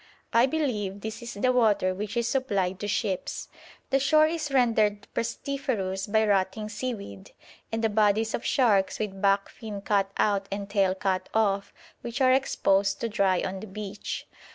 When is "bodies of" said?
7.89-8.43